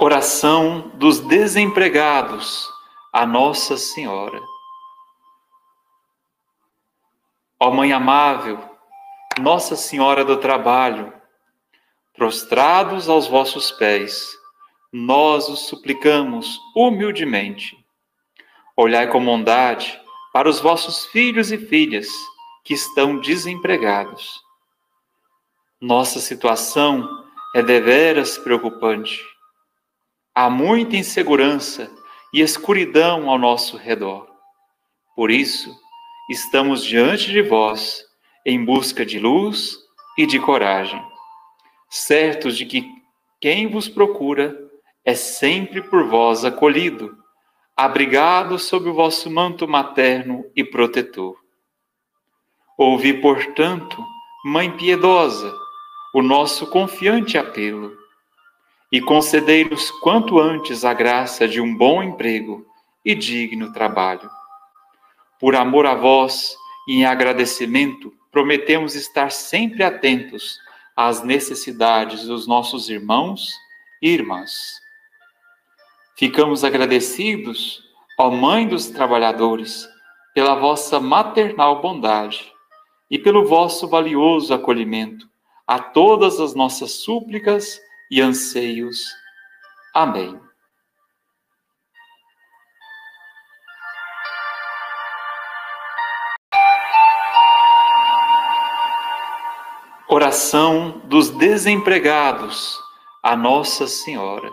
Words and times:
Oração 0.00 0.92
dos 0.94 1.18
desempregados 1.18 2.72
a 3.12 3.26
Nossa 3.26 3.76
Senhora. 3.76 4.40
Ó 7.58 7.72
Mãe 7.72 7.92
amável, 7.92 8.60
Nossa 9.40 9.74
Senhora 9.74 10.24
do 10.24 10.36
Trabalho, 10.36 11.12
prostrados 12.14 13.08
aos 13.08 13.26
vossos 13.26 13.72
pés, 13.72 14.30
nós 14.92 15.48
os 15.48 15.66
suplicamos 15.66 16.60
humildemente. 16.76 17.76
Olhai 18.76 19.08
com 19.08 19.24
bondade 19.24 20.00
para 20.32 20.48
os 20.48 20.60
vossos 20.60 21.06
filhos 21.06 21.50
e 21.50 21.58
filhas 21.58 22.06
que 22.62 22.72
estão 22.72 23.18
desempregados. 23.18 24.40
Nossa 25.80 26.20
situação 26.20 27.26
é 27.52 27.62
deveras 27.64 28.38
preocupante 28.38 29.36
Há 30.40 30.48
muita 30.48 30.96
insegurança 30.96 31.90
e 32.32 32.40
escuridão 32.40 33.28
ao 33.28 33.36
nosso 33.36 33.76
redor. 33.76 34.28
Por 35.16 35.32
isso, 35.32 35.76
estamos 36.30 36.84
diante 36.84 37.32
de 37.32 37.42
vós 37.42 38.04
em 38.46 38.64
busca 38.64 39.04
de 39.04 39.18
luz 39.18 39.76
e 40.16 40.26
de 40.26 40.38
coragem, 40.38 41.04
certos 41.90 42.56
de 42.56 42.66
que 42.66 42.88
quem 43.40 43.66
vos 43.66 43.88
procura 43.88 44.56
é 45.04 45.12
sempre 45.12 45.82
por 45.82 46.06
vós 46.06 46.44
acolhido, 46.44 47.18
abrigado 47.76 48.60
sob 48.60 48.88
o 48.88 48.94
vosso 48.94 49.28
manto 49.28 49.66
materno 49.66 50.44
e 50.54 50.62
protetor. 50.62 51.36
Ouvi, 52.78 53.12
portanto, 53.14 54.00
Mãe 54.44 54.70
piedosa, 54.70 55.52
o 56.14 56.22
nosso 56.22 56.64
confiante 56.68 57.36
apelo 57.36 57.98
e 58.90 59.00
concedei-nos 59.00 59.90
quanto 59.90 60.38
antes 60.38 60.84
a 60.84 60.94
graça 60.94 61.46
de 61.46 61.60
um 61.60 61.76
bom 61.76 62.02
emprego 62.02 62.66
e 63.04 63.14
digno 63.14 63.72
trabalho. 63.72 64.28
Por 65.38 65.54
amor 65.54 65.86
a 65.86 65.94
vós 65.94 66.56
e 66.88 66.96
em 66.96 67.04
agradecimento, 67.04 68.12
prometemos 68.30 68.94
estar 68.94 69.30
sempre 69.30 69.82
atentos 69.82 70.58
às 70.96 71.22
necessidades 71.22 72.24
dos 72.24 72.46
nossos 72.46 72.88
irmãos 72.88 73.52
e 74.02 74.10
irmãs. 74.10 74.80
Ficamos 76.16 76.64
agradecidos, 76.64 77.82
ó 78.18 78.30
Mãe 78.30 78.66
dos 78.66 78.86
trabalhadores, 78.86 79.88
pela 80.34 80.54
vossa 80.54 80.98
maternal 80.98 81.80
bondade 81.80 82.52
e 83.10 83.18
pelo 83.18 83.46
vosso 83.46 83.86
valioso 83.86 84.52
acolhimento 84.52 85.28
a 85.66 85.78
todas 85.78 86.40
as 86.40 86.54
nossas 86.54 86.92
súplicas 86.92 87.80
e 88.10 88.20
anseios. 88.20 89.04
Amém. 89.94 90.40
Oração 100.08 101.02
dos 101.04 101.28
desempregados 101.30 102.78
a 103.22 103.36
Nossa 103.36 103.86
Senhora. 103.86 104.50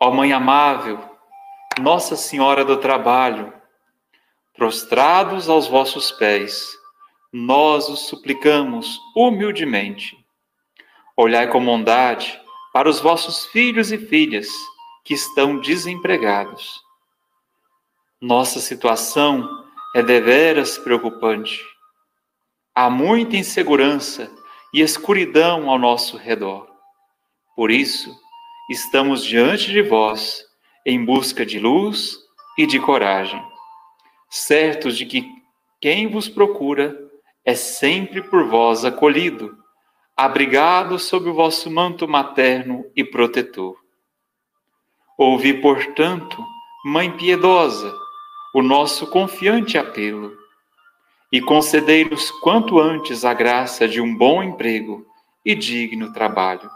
Ó 0.00 0.12
Mãe 0.12 0.32
amável, 0.32 1.00
Nossa 1.80 2.14
Senhora 2.14 2.64
do 2.64 2.76
Trabalho, 2.76 3.52
prostrados 4.54 5.48
aos 5.48 5.66
vossos 5.66 6.12
pés, 6.12 6.70
nós 7.32 7.88
os 7.88 8.06
suplicamos 8.06 9.00
humildemente 9.16 10.16
Olhai 11.20 11.48
com 11.48 11.64
bondade 11.64 12.40
para 12.72 12.88
os 12.88 13.00
vossos 13.00 13.44
filhos 13.46 13.90
e 13.90 13.98
filhas 13.98 14.46
que 15.04 15.14
estão 15.14 15.58
desempregados. 15.58 16.80
Nossa 18.20 18.60
situação 18.60 19.66
é 19.96 20.00
deveras 20.00 20.78
preocupante. 20.78 21.60
Há 22.72 22.88
muita 22.88 23.36
insegurança 23.36 24.30
e 24.72 24.80
escuridão 24.80 25.68
ao 25.68 25.76
nosso 25.76 26.16
redor. 26.16 26.68
Por 27.56 27.72
isso, 27.72 28.16
estamos 28.70 29.24
diante 29.24 29.72
de 29.72 29.82
vós 29.82 30.44
em 30.86 31.04
busca 31.04 31.44
de 31.44 31.58
luz 31.58 32.16
e 32.56 32.64
de 32.64 32.78
coragem, 32.78 33.44
certos 34.30 34.96
de 34.96 35.04
que 35.04 35.28
quem 35.80 36.06
vos 36.06 36.28
procura 36.28 36.96
é 37.44 37.56
sempre 37.56 38.22
por 38.22 38.46
vós 38.46 38.84
acolhido 38.84 39.58
abrigado 40.18 40.98
sob 40.98 41.30
o 41.30 41.34
vosso 41.34 41.70
manto 41.70 42.08
materno 42.08 42.84
e 42.96 43.04
protetor. 43.04 43.78
Ouvi, 45.16 45.54
portanto, 45.54 46.44
Mãe 46.84 47.10
piedosa, 47.10 47.94
o 48.54 48.62
nosso 48.62 49.06
confiante 49.08 49.76
apelo, 49.76 50.32
e 51.30 51.40
concedei-nos 51.40 52.30
quanto 52.40 52.80
antes 52.80 53.24
a 53.24 53.34
graça 53.34 53.86
de 53.86 54.00
um 54.00 54.16
bom 54.16 54.42
emprego 54.42 55.06
e 55.44 55.54
digno 55.54 56.12
trabalho. 56.12 56.70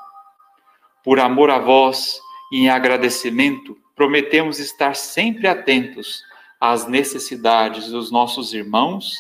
Por 1.02 1.18
amor 1.18 1.50
a 1.50 1.58
vós 1.58 2.20
e 2.52 2.58
em 2.58 2.68
agradecimento, 2.68 3.76
prometemos 3.96 4.58
estar 4.58 4.94
sempre 4.94 5.48
atentos 5.48 6.22
às 6.60 6.86
necessidades 6.86 7.88
dos 7.88 8.10
nossos 8.10 8.52
irmãos 8.52 9.16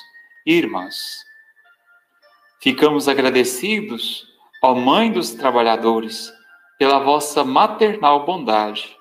e 0.46 0.54
irmãs. 0.54 1.24
Ficamos 2.62 3.08
agradecidos, 3.08 4.24
ó 4.62 4.72
Mãe 4.72 5.10
dos 5.10 5.32
trabalhadores, 5.32 6.32
pela 6.78 7.00
vossa 7.00 7.42
maternal 7.42 8.24
bondade 8.24 8.96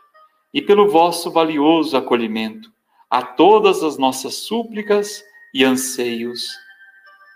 e 0.51 0.63
pelo 0.63 0.89
vosso 0.89 1.29
valioso 1.29 1.95
acolhimento 1.95 2.71
a 3.07 3.21
todas 3.21 3.83
as 3.83 3.99
nossas 3.99 4.33
súplicas 4.33 5.23
e 5.53 5.63
anseios. 5.63 6.47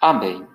Amém. 0.02 0.55